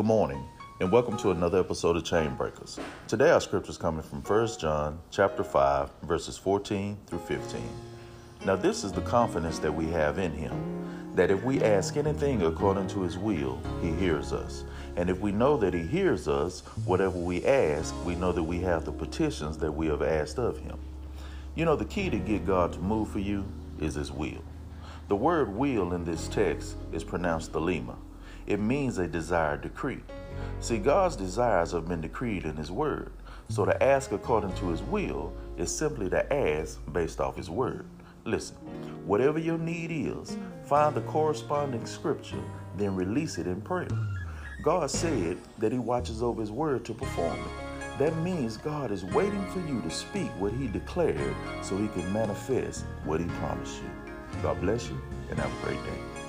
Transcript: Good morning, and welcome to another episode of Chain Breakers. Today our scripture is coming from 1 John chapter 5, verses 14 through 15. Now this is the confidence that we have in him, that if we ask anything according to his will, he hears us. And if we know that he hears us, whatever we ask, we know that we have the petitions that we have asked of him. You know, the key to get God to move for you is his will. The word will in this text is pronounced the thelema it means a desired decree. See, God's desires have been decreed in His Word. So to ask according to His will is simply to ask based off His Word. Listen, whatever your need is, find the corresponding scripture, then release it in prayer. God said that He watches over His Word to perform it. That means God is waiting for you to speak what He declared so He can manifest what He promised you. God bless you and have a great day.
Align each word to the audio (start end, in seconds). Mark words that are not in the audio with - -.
Good 0.00 0.06
morning, 0.06 0.42
and 0.80 0.90
welcome 0.90 1.18
to 1.18 1.30
another 1.30 1.60
episode 1.60 1.94
of 1.94 2.04
Chain 2.04 2.34
Breakers. 2.34 2.80
Today 3.06 3.28
our 3.32 3.40
scripture 3.42 3.72
is 3.72 3.76
coming 3.76 4.00
from 4.00 4.22
1 4.22 4.48
John 4.58 4.98
chapter 5.10 5.44
5, 5.44 5.90
verses 6.04 6.38
14 6.38 6.96
through 7.06 7.18
15. 7.18 7.60
Now 8.46 8.56
this 8.56 8.82
is 8.82 8.92
the 8.92 9.02
confidence 9.02 9.58
that 9.58 9.70
we 9.70 9.88
have 9.88 10.18
in 10.18 10.32
him, 10.32 11.12
that 11.16 11.30
if 11.30 11.44
we 11.44 11.62
ask 11.62 11.98
anything 11.98 12.40
according 12.44 12.88
to 12.88 13.02
his 13.02 13.18
will, 13.18 13.60
he 13.82 13.90
hears 13.90 14.32
us. 14.32 14.64
And 14.96 15.10
if 15.10 15.20
we 15.20 15.32
know 15.32 15.58
that 15.58 15.74
he 15.74 15.82
hears 15.82 16.28
us, 16.28 16.60
whatever 16.86 17.18
we 17.18 17.44
ask, 17.44 17.94
we 18.06 18.14
know 18.14 18.32
that 18.32 18.42
we 18.42 18.58
have 18.60 18.86
the 18.86 18.92
petitions 18.92 19.58
that 19.58 19.70
we 19.70 19.88
have 19.88 20.00
asked 20.00 20.38
of 20.38 20.56
him. 20.60 20.78
You 21.54 21.66
know, 21.66 21.76
the 21.76 21.84
key 21.84 22.08
to 22.08 22.18
get 22.18 22.46
God 22.46 22.72
to 22.72 22.78
move 22.78 23.10
for 23.10 23.18
you 23.18 23.44
is 23.78 23.96
his 23.96 24.10
will. 24.10 24.42
The 25.08 25.16
word 25.16 25.54
will 25.54 25.92
in 25.92 26.06
this 26.06 26.26
text 26.26 26.78
is 26.90 27.04
pronounced 27.04 27.52
the 27.52 27.60
thelema 27.60 27.96
it 28.46 28.60
means 28.60 28.98
a 28.98 29.06
desired 29.06 29.62
decree. 29.62 30.00
See, 30.60 30.78
God's 30.78 31.16
desires 31.16 31.72
have 31.72 31.88
been 31.88 32.00
decreed 32.00 32.44
in 32.44 32.56
His 32.56 32.70
Word. 32.70 33.12
So 33.48 33.64
to 33.64 33.82
ask 33.82 34.12
according 34.12 34.52
to 34.54 34.68
His 34.68 34.82
will 34.82 35.32
is 35.56 35.74
simply 35.74 36.08
to 36.10 36.32
ask 36.32 36.80
based 36.92 37.20
off 37.20 37.36
His 37.36 37.50
Word. 37.50 37.86
Listen, 38.24 38.56
whatever 39.06 39.38
your 39.38 39.58
need 39.58 39.90
is, 39.90 40.36
find 40.64 40.94
the 40.94 41.00
corresponding 41.02 41.84
scripture, 41.86 42.42
then 42.76 42.94
release 42.94 43.38
it 43.38 43.46
in 43.46 43.60
prayer. 43.60 43.88
God 44.62 44.90
said 44.90 45.38
that 45.58 45.72
He 45.72 45.78
watches 45.78 46.22
over 46.22 46.40
His 46.40 46.50
Word 46.50 46.84
to 46.84 46.94
perform 46.94 47.38
it. 47.38 47.98
That 47.98 48.16
means 48.18 48.56
God 48.56 48.90
is 48.90 49.04
waiting 49.04 49.44
for 49.46 49.60
you 49.60 49.80
to 49.82 49.90
speak 49.90 50.28
what 50.38 50.52
He 50.52 50.68
declared 50.68 51.34
so 51.62 51.76
He 51.76 51.88
can 51.88 52.10
manifest 52.12 52.84
what 53.04 53.20
He 53.20 53.26
promised 53.26 53.82
you. 53.82 53.90
God 54.42 54.60
bless 54.60 54.88
you 54.88 55.00
and 55.28 55.38
have 55.38 55.50
a 55.50 55.66
great 55.66 55.82
day. 55.84 56.19